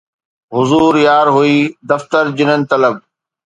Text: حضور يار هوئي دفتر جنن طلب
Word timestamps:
حضور 0.55 0.91
يار 1.07 1.27
هوئي 1.35 1.59
دفتر 1.89 2.23
جنن 2.37 2.61
طلب 2.71 2.95